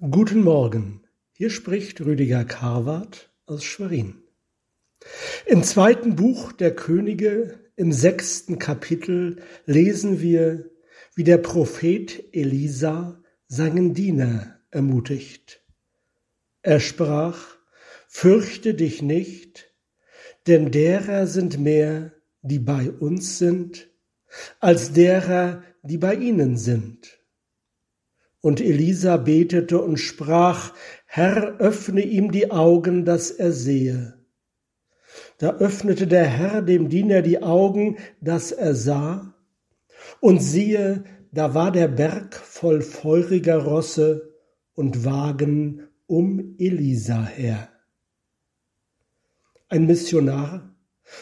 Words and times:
Guten 0.00 0.44
Morgen, 0.44 1.02
hier 1.32 1.50
spricht 1.50 2.00
Rüdiger 2.00 2.44
Karwart 2.44 3.32
aus 3.46 3.64
Schwerin. 3.64 4.22
Im 5.44 5.64
zweiten 5.64 6.14
Buch 6.14 6.52
der 6.52 6.72
Könige, 6.72 7.58
im 7.74 7.90
sechsten 7.90 8.60
Kapitel, 8.60 9.42
lesen 9.66 10.20
wir, 10.20 10.70
wie 11.16 11.24
der 11.24 11.38
Prophet 11.38 12.32
Elisa 12.32 13.20
seinen 13.48 13.92
Diener 13.92 14.60
ermutigt. 14.70 15.64
Er 16.62 16.78
sprach, 16.78 17.56
Fürchte 18.06 18.74
dich 18.74 19.02
nicht, 19.02 19.74
denn 20.46 20.70
derer 20.70 21.26
sind 21.26 21.58
mehr, 21.58 22.12
die 22.42 22.60
bei 22.60 22.88
uns 22.88 23.38
sind, 23.38 23.90
als 24.60 24.92
derer, 24.92 25.64
die 25.82 25.98
bei 25.98 26.14
ihnen 26.14 26.56
sind. 26.56 27.17
Und 28.48 28.62
Elisa 28.62 29.18
betete 29.18 29.78
und 29.78 29.98
sprach, 29.98 30.72
Herr, 31.04 31.60
öffne 31.60 32.00
ihm 32.00 32.32
die 32.32 32.50
Augen, 32.50 33.04
dass 33.04 33.30
er 33.30 33.52
sehe. 33.52 34.14
Da 35.36 35.58
öffnete 35.58 36.06
der 36.06 36.24
Herr 36.24 36.62
dem 36.62 36.88
Diener 36.88 37.20
die 37.20 37.42
Augen, 37.42 37.98
dass 38.22 38.50
er 38.50 38.74
sah, 38.74 39.34
und 40.20 40.42
siehe, 40.42 41.04
da 41.30 41.52
war 41.52 41.72
der 41.72 41.88
Berg 41.88 42.36
voll 42.36 42.80
feuriger 42.80 43.58
Rosse 43.58 44.32
und 44.72 45.04
Wagen 45.04 45.86
um 46.06 46.54
Elisa 46.56 47.26
her. 47.26 47.68
Ein 49.68 49.84
Missionar 49.84 50.74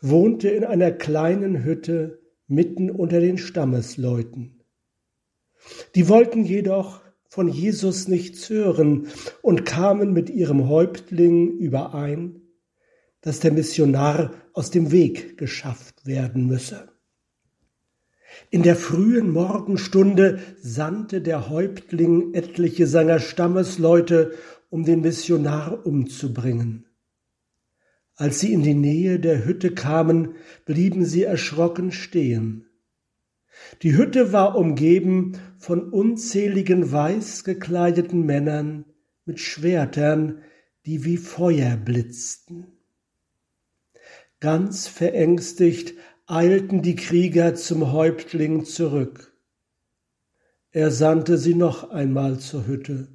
wohnte 0.00 0.50
in 0.50 0.64
einer 0.64 0.92
kleinen 0.92 1.64
Hütte 1.64 2.20
mitten 2.46 2.92
unter 2.92 3.18
den 3.18 3.38
Stammesleuten. 3.38 4.60
Die 5.96 6.08
wollten 6.08 6.44
jedoch 6.44 7.07
von 7.28 7.48
Jesus 7.48 8.08
nichts 8.08 8.48
hören 8.48 9.08
und 9.42 9.64
kamen 9.64 10.12
mit 10.12 10.30
ihrem 10.30 10.68
Häuptling 10.68 11.58
überein, 11.58 12.42
dass 13.20 13.40
der 13.40 13.52
Missionar 13.52 14.32
aus 14.54 14.70
dem 14.70 14.90
Weg 14.90 15.36
geschafft 15.36 16.06
werden 16.06 16.46
müsse. 16.46 16.88
In 18.50 18.62
der 18.62 18.76
frühen 18.76 19.30
Morgenstunde 19.30 20.38
sandte 20.60 21.20
der 21.20 21.50
Häuptling 21.50 22.34
etliche 22.34 22.86
seiner 22.86 23.18
Stammesleute, 23.18 24.32
um 24.70 24.84
den 24.84 25.00
Missionar 25.00 25.86
umzubringen. 25.86 26.86
Als 28.14 28.40
sie 28.40 28.52
in 28.52 28.62
die 28.62 28.74
Nähe 28.74 29.20
der 29.20 29.44
Hütte 29.44 29.74
kamen, 29.74 30.34
blieben 30.64 31.04
sie 31.04 31.22
erschrocken 31.22 31.92
stehen. 31.92 32.67
Die 33.82 33.96
Hütte 33.96 34.32
war 34.32 34.56
umgeben 34.56 35.38
von 35.58 35.90
unzähligen 35.90 36.90
weiß 36.90 37.44
gekleideten 37.44 38.24
Männern 38.24 38.84
mit 39.24 39.40
Schwertern, 39.40 40.42
die 40.86 41.04
wie 41.04 41.16
Feuer 41.16 41.76
blitzten. 41.76 42.66
Ganz 44.40 44.86
verängstigt 44.88 45.94
eilten 46.26 46.82
die 46.82 46.96
Krieger 46.96 47.54
zum 47.54 47.92
Häuptling 47.92 48.64
zurück. 48.64 49.32
Er 50.70 50.90
sandte 50.90 51.38
sie 51.38 51.54
noch 51.54 51.90
einmal 51.90 52.38
zur 52.38 52.66
Hütte. 52.66 53.08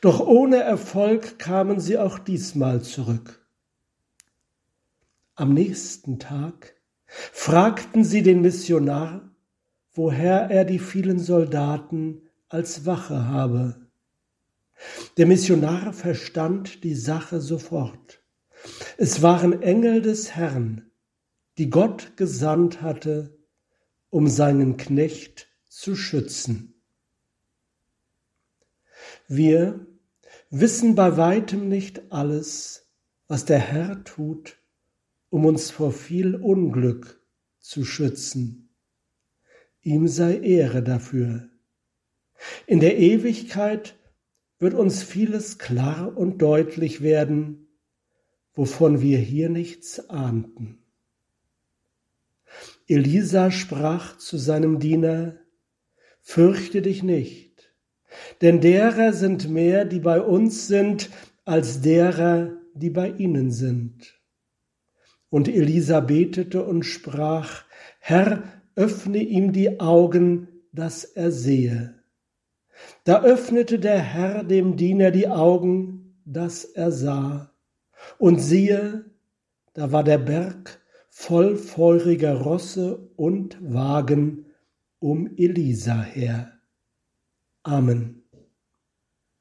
Doch 0.00 0.20
ohne 0.20 0.58
Erfolg 0.58 1.38
kamen 1.38 1.80
sie 1.80 1.98
auch 1.98 2.18
diesmal 2.18 2.82
zurück. 2.82 3.44
Am 5.34 5.52
nächsten 5.52 6.18
Tag 6.18 6.76
fragten 7.06 8.04
sie 8.04 8.22
den 8.22 8.42
Missionar, 8.42 9.30
woher 9.92 10.50
er 10.50 10.64
die 10.64 10.78
vielen 10.78 11.18
Soldaten 11.18 12.22
als 12.48 12.86
Wache 12.86 13.28
habe. 13.28 13.76
Der 15.16 15.26
Missionar 15.26 15.92
verstand 15.92 16.84
die 16.84 16.94
Sache 16.94 17.40
sofort. 17.40 18.22
Es 18.96 19.22
waren 19.22 19.62
Engel 19.62 20.02
des 20.02 20.34
Herrn, 20.34 20.90
die 21.58 21.70
Gott 21.70 22.16
gesandt 22.16 22.82
hatte, 22.82 23.36
um 24.10 24.28
seinen 24.28 24.76
Knecht 24.76 25.48
zu 25.68 25.96
schützen. 25.96 26.74
Wir 29.28 29.86
wissen 30.50 30.94
bei 30.94 31.16
weitem 31.16 31.68
nicht 31.68 32.12
alles, 32.12 32.90
was 33.26 33.44
der 33.44 33.58
Herr 33.58 34.04
tut, 34.04 34.58
um 35.34 35.46
uns 35.46 35.72
vor 35.72 35.90
viel 35.90 36.36
Unglück 36.36 37.20
zu 37.58 37.84
schützen. 37.84 38.72
Ihm 39.82 40.06
sei 40.06 40.38
Ehre 40.38 40.80
dafür. 40.80 41.48
In 42.68 42.78
der 42.78 42.98
Ewigkeit 42.98 43.98
wird 44.60 44.74
uns 44.74 45.02
vieles 45.02 45.58
klar 45.58 46.16
und 46.16 46.40
deutlich 46.40 47.02
werden, 47.02 47.66
wovon 48.54 49.00
wir 49.00 49.18
hier 49.18 49.48
nichts 49.48 50.08
ahnten. 50.08 50.84
Elisa 52.86 53.50
sprach 53.50 54.16
zu 54.18 54.38
seinem 54.38 54.78
Diener, 54.78 55.40
Fürchte 56.20 56.80
dich 56.80 57.02
nicht, 57.02 57.74
denn 58.40 58.60
derer 58.60 59.12
sind 59.12 59.50
mehr, 59.50 59.84
die 59.84 59.98
bei 59.98 60.20
uns 60.20 60.68
sind, 60.68 61.10
als 61.44 61.80
derer, 61.80 62.52
die 62.74 62.90
bei 62.90 63.10
ihnen 63.10 63.50
sind. 63.50 64.20
Und 65.34 65.48
Elisa 65.48 65.98
betete 65.98 66.62
und 66.62 66.84
sprach, 66.84 67.64
Herr, 67.98 68.44
öffne 68.76 69.18
ihm 69.18 69.52
die 69.52 69.80
Augen, 69.80 70.46
dass 70.70 71.02
er 71.02 71.32
sehe. 71.32 71.96
Da 73.02 73.24
öffnete 73.24 73.80
der 73.80 73.98
Herr 73.98 74.44
dem 74.44 74.76
Diener 74.76 75.10
die 75.10 75.26
Augen, 75.26 76.20
dass 76.24 76.64
er 76.64 76.92
sah. 76.92 77.50
Und 78.16 78.38
siehe, 78.38 79.06
da 79.72 79.90
war 79.90 80.04
der 80.04 80.18
Berg 80.18 80.80
voll 81.10 81.56
feuriger 81.56 82.40
Rosse 82.40 83.10
und 83.16 83.58
Wagen 83.60 84.46
um 85.00 85.36
Elisa 85.36 86.00
her. 86.00 86.52
Amen. 87.64 88.23